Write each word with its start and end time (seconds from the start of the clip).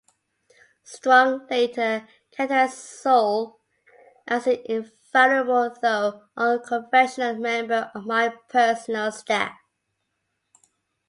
Strong 0.83 1.45
later 1.51 2.07
characterized 2.31 2.73
Saul 2.75 3.59
as 4.27 4.47
an 4.47 4.57
invaluable, 4.65 5.75
though 5.79 6.23
unconventional, 6.35 7.35
member 7.35 7.91
of 7.93 8.07
my 8.07 8.29
personal 8.49 9.11
staff. 9.11 9.55